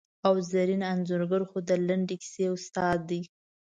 او 0.27 0.35
زرین 0.51 0.81
انځور 0.91 1.41
خو 1.49 1.57
د 1.69 1.71
لنډې 1.87 2.15
کیسې 2.21 2.45
استاد 2.55 2.99
دی! 3.09 3.21